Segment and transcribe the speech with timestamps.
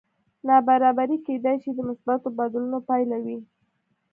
[0.47, 3.37] نابرابري کېدی شي د مثبتو بدلونونو پایله وي